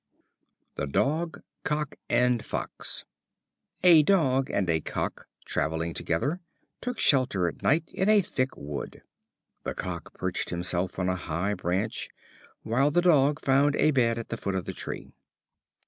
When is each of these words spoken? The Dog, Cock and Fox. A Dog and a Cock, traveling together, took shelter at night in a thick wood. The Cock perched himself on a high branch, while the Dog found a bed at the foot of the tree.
The 0.77 0.87
Dog, 0.87 1.43
Cock 1.63 1.95
and 2.09 2.43
Fox. 2.43 3.05
A 3.83 4.01
Dog 4.01 4.49
and 4.49 4.67
a 4.67 4.79
Cock, 4.81 5.27
traveling 5.45 5.93
together, 5.93 6.41
took 6.81 6.97
shelter 6.99 7.47
at 7.47 7.61
night 7.61 7.91
in 7.93 8.09
a 8.09 8.21
thick 8.23 8.57
wood. 8.57 9.03
The 9.63 9.75
Cock 9.75 10.15
perched 10.17 10.49
himself 10.49 10.97
on 10.97 11.07
a 11.07 11.15
high 11.15 11.53
branch, 11.53 12.09
while 12.63 12.89
the 12.89 13.03
Dog 13.03 13.41
found 13.41 13.75
a 13.75 13.91
bed 13.91 14.17
at 14.17 14.29
the 14.29 14.37
foot 14.37 14.55
of 14.55 14.65
the 14.65 14.73
tree. 14.73 15.13